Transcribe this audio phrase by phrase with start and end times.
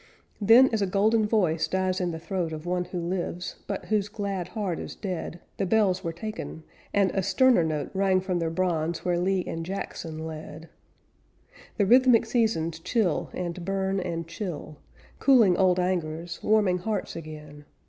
[0.41, 4.09] Then, as a golden voice dies in the throat Of one who lives, but whose
[4.09, 8.49] glad heart is dead, The bells were taken; and a sterner note Rang from their
[8.49, 10.69] bronze where Lee and Jackson led.
[11.77, 14.77] The rhythmic seasons chill and burn and chill,
[15.19, 17.65] Cooling old angers, warming hearts again.